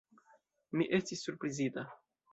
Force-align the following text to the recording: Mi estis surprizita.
Mi 0.81 0.87
estis 0.99 1.23
surprizita. 1.29 1.89